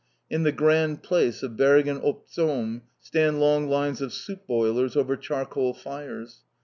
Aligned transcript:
In 0.31 0.41
the 0.41 0.51
Grand 0.51 1.03
Place 1.03 1.43
of 1.43 1.55
Bergen 1.55 1.99
op 2.01 2.27
Zoom 2.27 2.81
stand 2.99 3.37
long 3.39 3.67
lines 3.67 4.01
of 4.01 4.11
soup 4.13 4.47
boilers 4.47 4.97
over 4.97 5.15
charcoal 5.15 5.75
fires. 5.75 6.39